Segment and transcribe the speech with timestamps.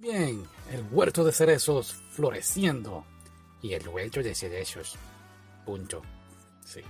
[0.00, 0.42] Bien,
[0.72, 3.04] el huerto de cerezos floreciendo
[3.60, 4.96] y el huerto de cerezos.
[5.66, 6.00] Punto.
[6.64, 6.80] Sí.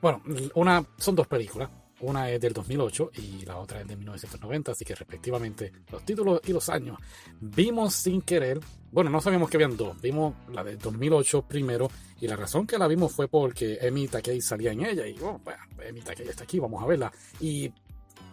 [0.00, 0.22] Bueno,
[0.54, 1.68] una, son dos películas.
[2.00, 6.40] Una es del 2008 y la otra es de 1990, así que respectivamente los títulos
[6.46, 6.96] y los años.
[7.40, 8.60] Vimos sin querer,
[8.92, 10.00] bueno, no sabíamos que habían dos.
[10.00, 14.40] Vimos la del 2008 primero y la razón que la vimos fue porque Emi Takei
[14.40, 17.12] salía en ella y, oh, bueno, Emi está aquí, vamos a verla.
[17.40, 17.72] Y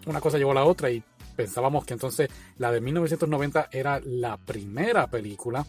[0.06, 1.04] una cosa llevó a la otra y
[1.40, 2.28] pensábamos que entonces
[2.58, 5.66] la de 1990 era la primera película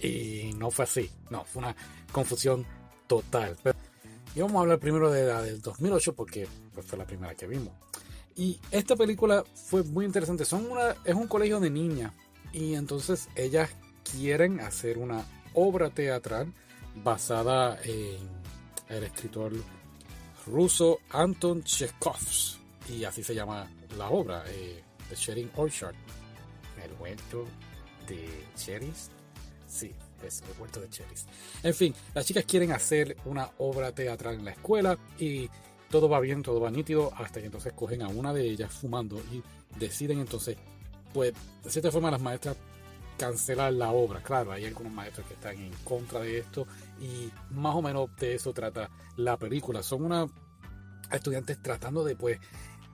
[0.00, 1.76] y no fue así, no, fue una
[2.10, 2.64] confusión
[3.06, 3.58] total.
[4.34, 7.46] y vamos a hablar primero de la del 2008 porque pues, fue la primera que
[7.46, 7.74] vimos.
[8.36, 10.46] Y esta película fue muy interesante.
[10.46, 12.14] Son una, es un colegio de niñas
[12.50, 13.68] y entonces ellas
[14.02, 16.54] quieren hacer una obra teatral
[17.04, 18.16] basada en
[18.88, 19.52] el escritor
[20.46, 25.94] ruso Anton Chekhov y así se llama la obra, eh, The Shedding Orchard.
[26.82, 27.46] El huerto
[28.08, 29.10] de cherries.
[29.66, 31.26] Sí, es el huerto de cherries.
[31.62, 35.48] En fin, las chicas quieren hacer una obra teatral en la escuela y
[35.90, 39.20] todo va bien, todo va nítido, hasta que entonces cogen a una de ellas fumando
[39.32, 39.42] y
[39.78, 40.56] deciden entonces,
[41.12, 42.56] pues, de cierta forma las maestras
[43.16, 44.20] cancelar la obra.
[44.22, 46.66] Claro, hay algunos maestros que están en contra de esto
[47.00, 49.82] y más o menos de eso trata la película.
[49.82, 50.30] Son unas
[51.10, 52.38] estudiantes tratando de, pues,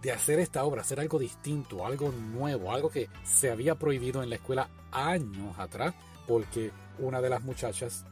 [0.02, 4.30] de hacer esta obra, hacer algo distinto, algo nuevo, algo que se había prohibido en
[4.30, 5.94] la escuela años atrás,
[6.26, 8.04] porque una de las muchachas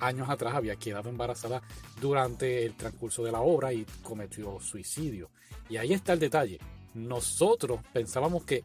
[0.00, 1.62] años atrás había quedado embarazada
[2.00, 5.30] durante el transcurso de la obra y cometió suicidio.
[5.68, 6.58] Y ahí está el detalle.
[6.94, 8.64] Nosotros pensábamos que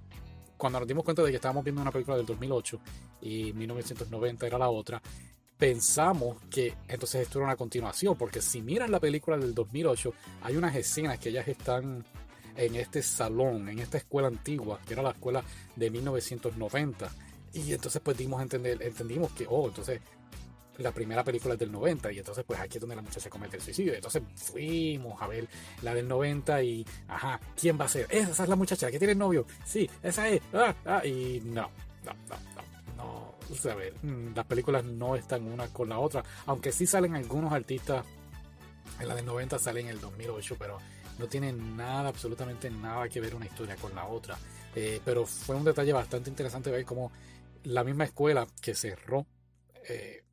[0.57, 2.79] cuando nos dimos cuenta de que estábamos viendo una película del 2008
[3.21, 5.02] y 1990 era la otra,
[5.57, 10.55] pensamos que entonces esto era una continuación, porque si miras la película del 2008, hay
[10.55, 12.05] unas escenas que ellas están
[12.55, 15.44] en este salón, en esta escuela antigua, que era la escuela
[15.75, 17.09] de 1990.
[17.53, 19.99] Y entonces pues dimos a entender, entendimos que, oh, entonces
[20.77, 23.58] la primera película es del 90 y entonces pues aquí es donde la muchacha comete
[23.58, 23.93] el suicidio.
[23.93, 25.48] Entonces fuimos a ver
[25.81, 28.08] la del 90 y, ajá, ¿quién va a ser?
[28.09, 29.45] Esa es la muchacha que tiene el novio.
[29.65, 30.42] Sí, esa es.
[30.53, 31.70] Ah, ah, y no,
[32.05, 33.03] no, no, no.
[33.03, 33.31] no.
[33.52, 37.52] O ver, mm, las películas no están una con la otra, aunque sí salen algunos
[37.52, 38.05] artistas,
[38.99, 40.77] en la del 90 salen en el 2008, pero
[41.20, 44.38] no tiene nada, absolutamente nada que ver una historia con la otra.
[44.76, 47.11] Eh, pero fue un detalle bastante interesante ver cómo
[47.64, 49.27] la misma escuela que cerró
[49.88, 50.23] eh,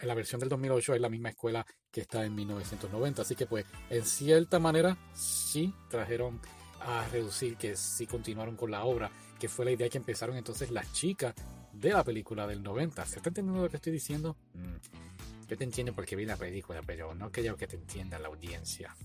[0.00, 3.22] en la versión del 2008 es la misma escuela que está en 1990.
[3.22, 6.40] Así que pues en cierta manera sí trajeron
[6.80, 10.70] a reducir que sí continuaron con la obra, que fue la idea que empezaron entonces
[10.70, 11.34] las chicas
[11.72, 13.04] de la película del 90.
[13.04, 14.36] ¿Se está entendiendo lo que estoy diciendo?
[14.54, 18.28] Mm, yo te entiendo porque vi la película, pero no creo que te entienda la
[18.28, 18.96] audiencia.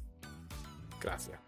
[1.01, 1.39] Gracias.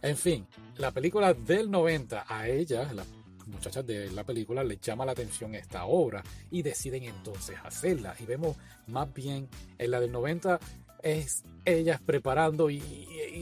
[0.00, 0.46] En fin,
[0.76, 3.06] la película del 90 a ella, las
[3.46, 8.14] muchachas de la película, les llama la atención esta obra y deciden entonces hacerla.
[8.18, 8.56] Y vemos
[8.88, 10.58] más bien en la del 90
[11.02, 12.82] es ellas preparando y,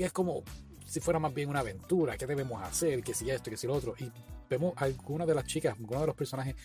[0.02, 0.42] es como
[0.86, 3.74] si fuera más bien una aventura, qué debemos hacer, que si esto, que si lo
[3.74, 3.94] otro.
[3.98, 4.10] Y
[4.48, 6.56] vemos algunas de las chicas, algunos de los personajes,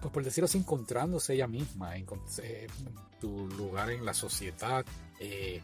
[0.00, 2.06] pues por decirlo así, encontrándose ella misma, en,
[3.20, 4.84] su lugar en la sociedad,
[5.20, 5.60] eh,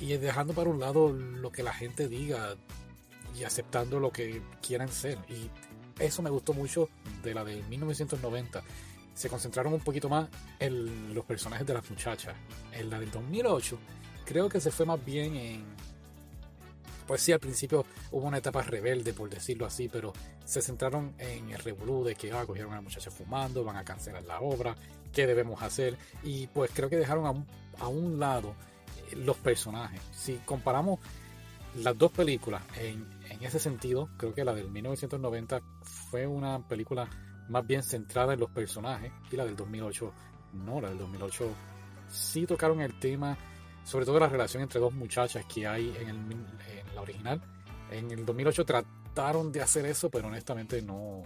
[0.00, 2.56] y dejando para un lado lo que la gente diga
[3.38, 5.18] y aceptando lo que quieran ser.
[5.28, 5.50] Y
[6.02, 6.88] eso me gustó mucho
[7.22, 8.62] de la de 1990.
[9.14, 12.34] Se concentraron un poquito más en los personajes de las muchachas.
[12.72, 13.78] En la del 2008
[14.24, 15.64] creo que se fue más bien en...
[17.06, 20.12] Pues sí, al principio hubo una etapa rebelde, por decirlo así, pero
[20.44, 23.84] se centraron en el revolú de que ah, cogieron a la muchacha fumando, van a
[23.84, 24.74] cancelar la obra,
[25.12, 25.96] qué debemos hacer.
[26.24, 27.44] Y pues creo que dejaron a
[27.78, 28.54] a un lado
[29.14, 30.00] los personajes.
[30.12, 31.00] Si comparamos
[31.76, 33.06] las dos películas en,
[33.40, 37.08] ese sentido, creo que la del 1990 fue una película
[37.48, 40.12] más bien centrada en los personajes y la del 2008
[40.54, 41.48] no, la del 2008
[42.08, 43.36] sí tocaron el tema,
[43.84, 46.32] sobre todo la relación entre dos muchachas que hay en, el,
[46.88, 47.42] en la original.
[47.90, 51.22] En el 2008 trataron de hacer eso, pero honestamente no,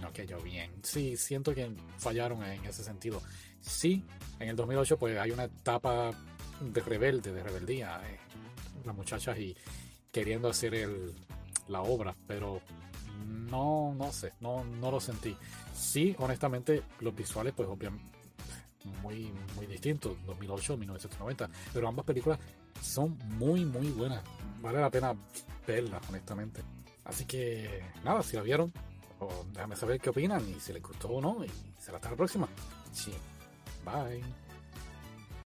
[0.00, 0.70] no quedó bien.
[0.82, 3.20] Sí, siento que fallaron en ese sentido.
[3.60, 4.04] Sí,
[4.38, 6.10] en el 2008 pues hay una etapa
[6.60, 8.18] de rebelde, de rebeldía, eh,
[8.84, 9.56] las muchachas y
[10.10, 11.14] queriendo hacer el,
[11.68, 12.60] la obra, pero
[13.26, 15.36] no, no sé, no, no lo sentí.
[15.74, 18.10] Sí, honestamente, los visuales, pues obviamente,
[19.02, 22.38] muy, muy distintos, 2008, 1990, pero ambas películas
[22.80, 24.22] son muy, muy buenas.
[24.60, 25.14] Vale la pena
[25.66, 26.62] verlas, honestamente.
[27.04, 28.72] Así que, nada, si la vieron,
[29.52, 32.48] déjame saber qué opinan y si les gustó o no, y será hasta la próxima.
[32.92, 33.12] Sí,
[33.84, 34.22] bye.